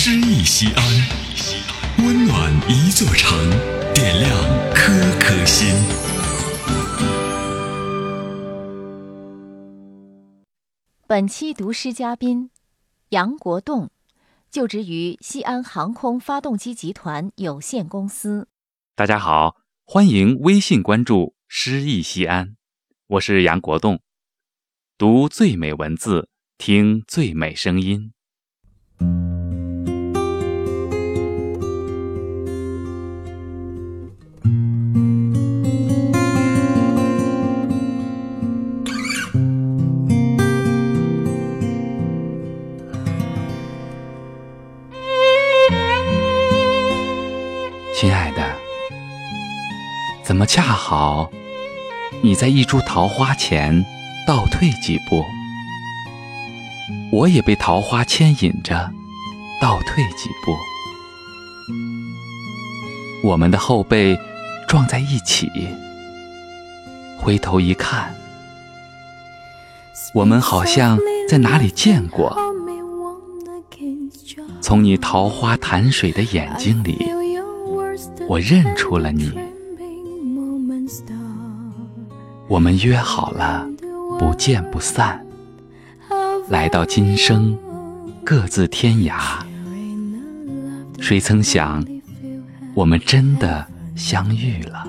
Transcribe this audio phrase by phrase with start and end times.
[0.00, 0.84] 诗意西安，
[2.06, 3.36] 温暖一座城，
[3.92, 4.30] 点亮
[4.72, 5.74] 颗颗心。
[11.08, 12.50] 本期读诗嘉宾
[13.08, 13.90] 杨国栋，
[14.52, 18.46] 就职于西安航空发动机集团有限公司。
[18.94, 22.54] 大家好，欢迎微信关注“诗意西安”，
[23.08, 23.98] 我是杨国栋，
[24.96, 28.12] 读最美文字，听最美声音。
[48.00, 48.54] 亲爱的，
[50.22, 51.28] 怎么恰好
[52.22, 53.84] 你在一株桃花前
[54.24, 55.24] 倒退几步？
[57.10, 58.88] 我也被桃花牵引着
[59.60, 60.56] 倒退几步，
[63.24, 64.16] 我们的后背
[64.68, 65.50] 撞在一起，
[67.18, 68.14] 回头一看，
[70.14, 70.96] 我们好像
[71.28, 72.38] 在哪里见过。
[74.60, 76.96] 从你桃花潭水的眼睛里。
[78.28, 79.32] 我认出了你，
[82.46, 83.66] 我们约好了
[84.18, 85.24] 不见不散。
[86.50, 87.56] 来到今生，
[88.22, 89.18] 各自天涯。
[91.00, 91.82] 谁曾想，
[92.74, 94.86] 我们真的相遇了？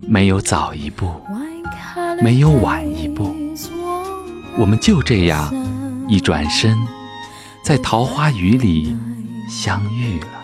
[0.00, 1.12] 没有早一步，
[2.20, 3.32] 没有晚一步，
[4.58, 5.54] 我们就这样
[6.08, 6.76] 一转身，
[7.62, 8.96] 在桃花雨里
[9.48, 10.35] 相遇了。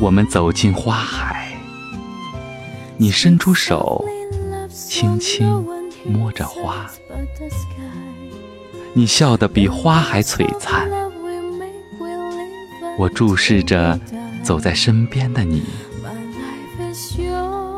[0.00, 1.56] 我们走进花海，
[2.96, 4.04] 你伸出手，
[4.68, 5.64] 轻轻
[6.04, 6.90] 摸着花，
[8.92, 10.88] 你笑得比花还璀璨。
[12.98, 13.98] 我注视着
[14.42, 15.64] 走在身边的你，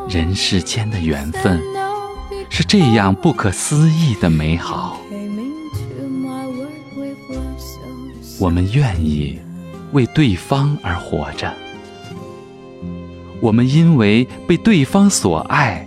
[0.08, 1.62] 人世间的缘分
[2.48, 4.98] 是这样不可思议的美好。
[8.40, 9.38] 我们愿意
[9.92, 11.54] 为对方而活着。
[13.40, 15.86] 我们因为被对方所爱，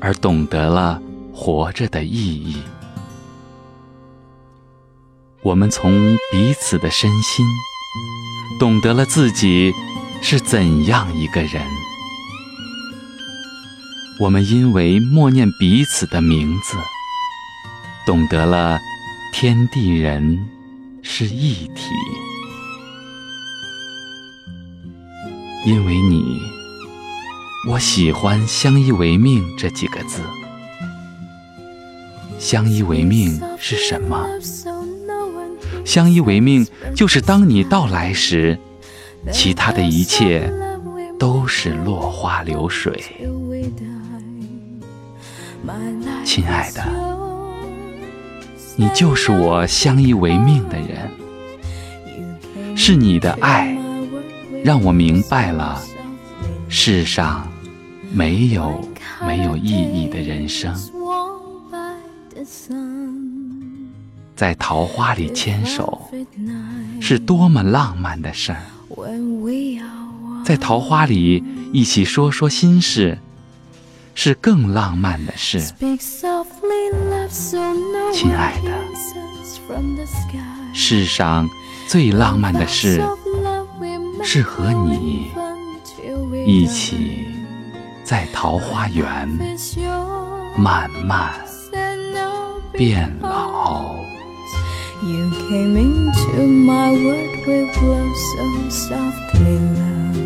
[0.00, 1.00] 而懂得了
[1.32, 2.56] 活着的意义。
[5.42, 7.44] 我们从彼此的身心，
[8.60, 9.72] 懂得了自己
[10.22, 11.62] 是怎样一个人。
[14.20, 16.76] 我们因为默念彼此的名字，
[18.06, 18.78] 懂得了
[19.32, 20.48] 天地人
[21.02, 21.90] 是一体。
[25.66, 26.40] 因为你。
[27.66, 30.20] 我喜欢“相依为命”这几个字。
[32.38, 34.26] 相依为命是什么？
[35.82, 38.58] 相依为命就是当你到来时，
[39.32, 40.52] 其他的一切
[41.18, 43.02] 都是落花流水。
[46.22, 46.84] 亲爱的，
[48.76, 51.10] 你就是我相依为命的人。
[52.76, 53.74] 是你的爱，
[54.62, 55.80] 让我明白了
[56.68, 57.50] 世上。
[58.14, 58.80] 没有
[59.26, 60.72] 没有意义的人生，
[64.36, 66.08] 在桃花里牵手，
[67.00, 68.62] 是多么浪漫的事儿。
[70.44, 71.42] 在桃花里
[71.72, 73.18] 一起说说心事，
[74.14, 75.60] 是更浪漫的事。
[78.12, 78.70] 亲爱的，
[80.72, 81.50] 世上
[81.88, 83.02] 最浪漫的事，
[84.22, 85.32] 是和你
[86.46, 87.26] 一起。
[88.04, 89.26] 在桃花源
[90.58, 91.32] 慢慢
[92.72, 93.96] 变老。
[95.02, 100.18] You came into my world with love so softly, love.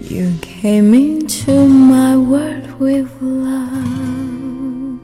[0.00, 5.00] You came into my world with love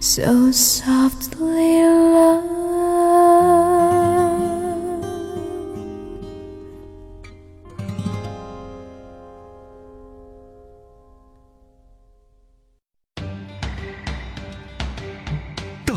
[0.00, 2.05] so softly, love.